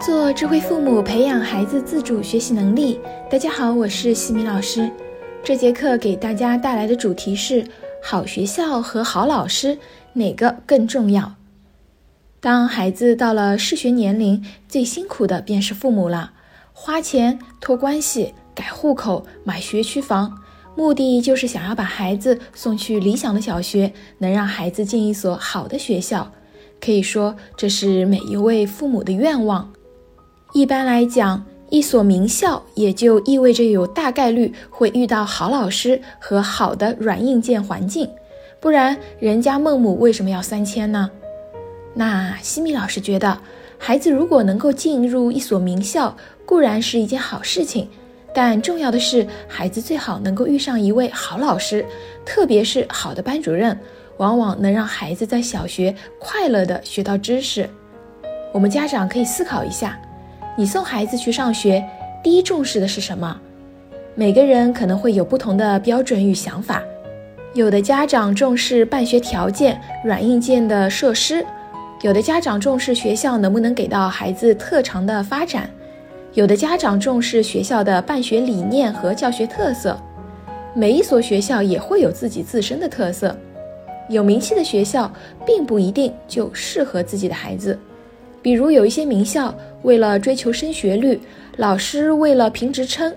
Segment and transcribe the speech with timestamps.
[0.00, 2.98] 做智慧父母，培养孩子自主学习能力。
[3.30, 4.90] 大家好，我是西米老师。
[5.44, 7.62] 这节课给大家带来的主题是：
[8.02, 9.76] 好学校和好老师
[10.14, 11.34] 哪个更重要？
[12.40, 16.32] 当孩子到了适学年龄，最辛苦的便是父母了。
[16.72, 20.38] 花钱、托关系、改户口、买学区房，
[20.74, 26.32] 目的就是想要把孩子送去理想的小学，能让孩子进一所好的学校。
[26.80, 29.70] 可以说，这是每一位父母的愿望。
[30.52, 38.10] 一般来讲，一所名校也就意味着有大概率会遇到好老师和好的软硬件环境，
[38.58, 41.08] 不然人家孟母为什么要三迁呢？
[41.94, 43.38] 那西米老师觉得，
[43.78, 47.88] 孩子如果能够进入一所名校，固然是一件好事情，
[48.34, 51.86] 但重要的是孩子最好能够遇上一位好老师，
[52.26, 53.78] 特别是好的班主任，
[54.16, 57.70] 往往能让孩子在小学快乐地学到知识。
[58.52, 59.96] 我们家长可以思考一下。
[60.56, 61.82] 你送孩子去上学，
[62.22, 63.40] 第一重视的是什么？
[64.14, 66.82] 每个人可能会有不同的标准与想法。
[67.54, 71.42] 有的家长重视办学条件、软硬件的设施；
[72.02, 75.62] 有的家长重视学校能不能给到孩子特长的发展；
[76.34, 79.98] 有的家长重视学校的办学理念和教学特色。
[80.74, 83.34] 每一所学校也会有自己自身的特色。
[84.08, 85.10] 有名气的学校，
[85.46, 87.78] 并不一定就适合自己的孩子。
[88.42, 91.20] 比如有一些名校，为了追求升学率，
[91.56, 93.14] 老师为了评职称，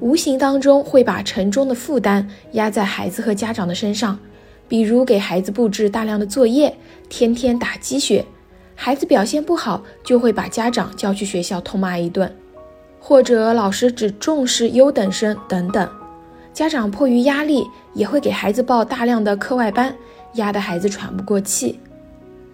[0.00, 4.18] 无形当中会把沉重的负担压在孩子和家长的身上。
[4.68, 6.76] 比如给孩子布置大量的作业，
[7.08, 8.22] 天天打鸡血，
[8.74, 12.28] 孩子表现不好，就会把家长叫去学校痛骂一顿；
[13.00, 15.88] 或者老师只重视优等生等等，
[16.52, 19.96] 家长迫于压力，也会给孩子报大量的课外班，
[20.34, 21.80] 压得孩子喘不过气。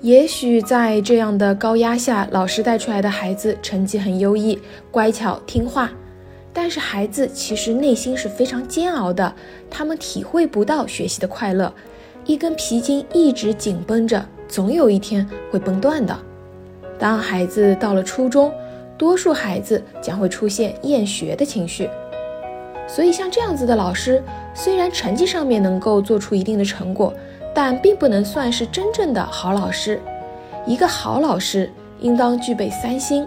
[0.05, 4.59] 也许在这样的高压下，老师带出来的孩子成绩很优异、
[4.91, 5.91] 乖巧听话，
[6.53, 9.35] 但是孩子其实内心是非常煎熬的，
[9.71, 11.73] 他们体会不到学习的快乐，
[12.27, 16.15] 一根皮筋一直紧绷着，总有一天会崩断的。
[16.99, 18.53] 当孩子到了初中，
[18.99, 21.89] 多数孩子将会出现厌学的情绪，
[22.87, 27.11] 所以像这样子的老师，虽然成绩上面能够做出一定的成果。
[27.55, 30.01] 但并不能算是真正的好老师。
[30.67, 31.71] 一个好老师
[32.01, 33.27] 应当具备三心，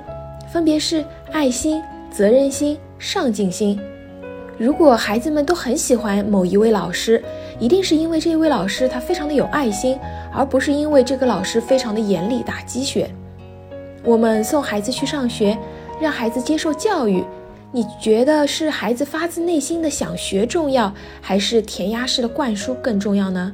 [0.52, 3.80] 分别是爱心、责任心、上进心。
[4.58, 7.24] 如果孩子们都很喜欢某一位老师，
[7.60, 9.98] 一定是因为这位老师他非常的有爱心，
[10.34, 13.09] 而不是因为这个老师非常的严厉打鸡血。
[14.04, 15.56] 我们送孩子去上学，
[16.02, 17.24] 让孩子接受教育，
[17.72, 23.54] 你觉得是孩子发自内心的想学重要，还是填鸭式的灌输更重要呢？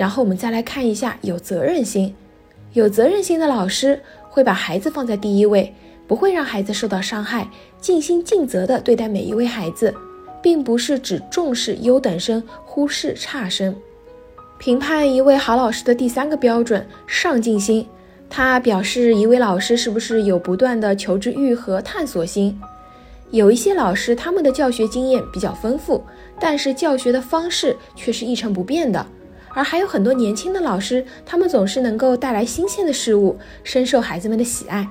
[0.00, 2.14] 然后我们再来看一下有责任心，
[2.72, 4.00] 有责任心的老师
[4.30, 5.74] 会把孩子放在第一位，
[6.06, 7.46] 不会让孩子受到伤害，
[7.82, 9.94] 尽心尽责地对待每一位孩子，
[10.40, 13.76] 并不是只重视优等生，忽视差生。
[14.56, 17.86] 评判一位好老师的第三个标准，上进心，
[18.30, 22.58] 它表示一位老师是不是有不断的求知欲和探索心。
[23.32, 26.02] 有一些老师他们的教学经验比较丰富，
[26.40, 29.06] 但是教学的方式却是一成不变的。
[29.54, 34.88] 而还有很多年轻的老师，他们总是能够带来新鲜的事物，深受孩子们的喜爱。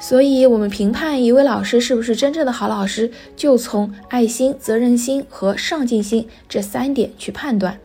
[0.00, 7.78] 所以，我们评判一位老师是不是真正的好老师，就从爱心、责任心和上进心这三点去判断。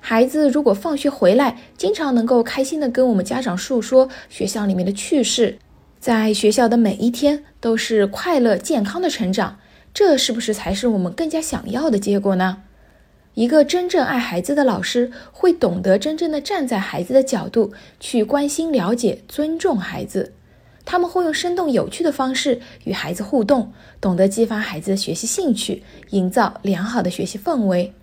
[0.00, 5.58] 孩子如果放学回来，经常能够开心的跟我们家长述说学校里面的趣事，
[6.00, 9.60] 在学校的每一天都是快乐健康的成长，
[9.94, 12.62] 这是不是才是我们更加想要的结果呢？
[13.34, 20.32] 一个真正爱孩子的老师，会懂得真正的站在孩子的角度去关心、了解、尊重孩子。
[20.84, 27.94] 他们会用生动有趣的方式与孩子互动，懂得激发孩子的学习兴趣，营造良好的学习氛围。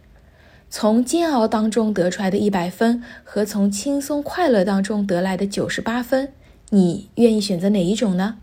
[0.69, 6.31] 从煎熬当中得出来的一百分，和从轻松快乐当中得来的九十八分，
[6.69, 8.37] 你愿意选择哪一种呢？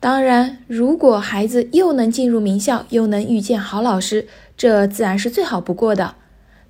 [0.00, 4.26] 当然，如果孩子又能进入名校，又能遇见好老师。
[4.56, 6.14] 这自然是最好不过的，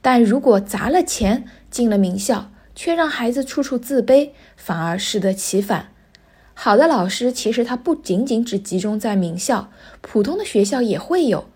[0.02, 5.90] 但如果砸了钱进了名校，却让孩子处处自卑，反而适得其反。
[6.54, 11.46] 好的老师其实他不仅仅只集中在名校，普通的学校也会有。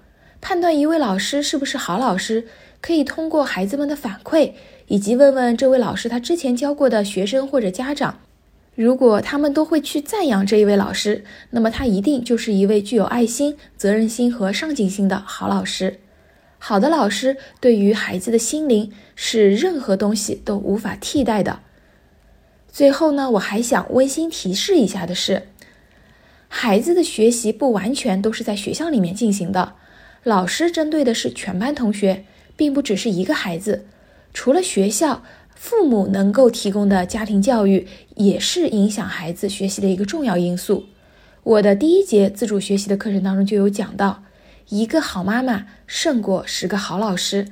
[0.40, 2.46] 判断一位老师是不是好老师，
[2.80, 4.52] 可以通过孩子们的反馈，
[4.86, 8.20] 以及问问这位老师他之前教过的学生或者家长。
[8.74, 16.00] 如果他们都会去赞扬这一位老师，那么他一定就是一位具有爱心、责任心和上进心的好老师。
[16.58, 21.60] 好的老师对于孩子的心灵是任何东西都无法替代的。
[22.68, 25.48] 最后呢，我还想温馨提示一下的是，
[26.48, 29.74] 孩子的学习不完全都是在学校里面进行的，
[30.24, 32.24] 老师针对的是全班同学，
[32.56, 33.86] 并不只是一个孩子。
[34.32, 35.22] 除了学校，
[35.54, 37.86] 父母能够提供的家庭教育
[38.16, 40.84] 也是影响孩子学习的一个重要因素。
[41.42, 44.22] 我的第一节自主学习的课程当中就有讲到，
[44.68, 47.48] 一个好妈妈胜过十个好老师。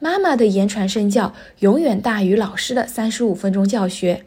[0.00, 4.24] 妈妈的言传身教永远大于老师的三十五分钟教学。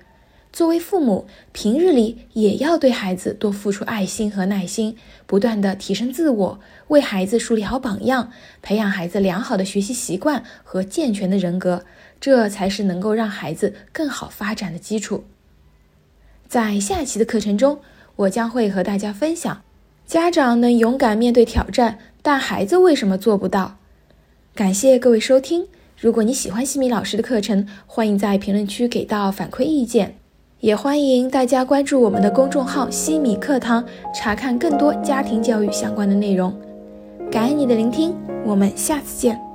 [0.52, 6.60] 作为父母，平日里也要对孩子多付出爱心和耐心，不断的提升自我，
[6.90, 8.32] 为孩子树立好榜样，
[8.62, 11.86] 培养孩子良好的学习习惯和健全的人格，
[12.20, 15.24] 这才是能够让孩子更好发展的基础。
[16.50, 17.80] 在下期的课程中，
[18.18, 19.62] 我将会和大家分享，
[20.06, 23.78] 家长能勇敢面对挑战，但孩子为什么做不到？
[24.54, 25.68] 感谢各位收听。
[25.98, 30.18] 如果你喜欢西米老师的课程，欢迎在评论区给到反馈意见，
[30.62, 36.54] 也欢迎大家关注我们的公众号“西米课堂”，查看更多家庭教育相关的内容。
[37.32, 38.14] 感恩你的聆听，
[38.46, 39.51] 我们下次见。